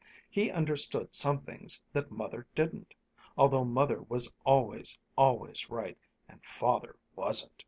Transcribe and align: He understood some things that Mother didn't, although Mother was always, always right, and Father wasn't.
He 0.31 0.49
understood 0.49 1.13
some 1.13 1.41
things 1.41 1.79
that 1.93 2.09
Mother 2.09 2.47
didn't, 2.55 2.95
although 3.37 3.63
Mother 3.63 4.01
was 4.09 4.33
always, 4.43 4.97
always 5.15 5.69
right, 5.69 5.95
and 6.27 6.43
Father 6.43 6.95
wasn't. 7.15 7.51